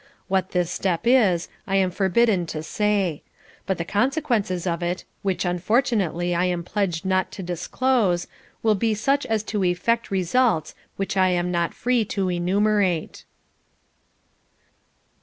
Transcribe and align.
What 0.27 0.49
this 0.49 0.71
step 0.71 1.01
is, 1.05 1.47
I 1.67 1.75
am 1.75 1.91
forbidden 1.91 2.47
to 2.47 2.63
say. 2.63 3.21
But 3.67 3.77
the 3.77 3.85
consequences 3.85 4.65
of 4.65 4.81
it 4.81 5.03
which 5.21 5.45
unfortunately 5.45 6.33
I 6.33 6.45
am 6.45 6.63
pledged 6.63 7.05
not 7.05 7.31
to 7.33 7.43
disclose 7.43 8.25
will 8.63 8.73
be 8.73 8.95
such 8.95 9.27
as 9.27 9.43
to 9.43 9.63
effect 9.63 10.09
results 10.09 10.73
which 10.95 11.15
I 11.15 11.29
am 11.29 11.51
not 11.51 11.75
free 11.75 12.03
to 12.05 12.29
enumerate." 12.29 13.25